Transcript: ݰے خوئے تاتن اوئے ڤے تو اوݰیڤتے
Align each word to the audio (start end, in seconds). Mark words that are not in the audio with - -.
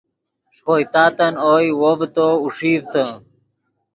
ݰے 0.55 0.61
خوئے 0.65 0.85
تاتن 0.93 1.33
اوئے 1.45 1.69
ڤے 1.99 2.07
تو 2.15 2.27
اوݰیڤتے 2.43 3.03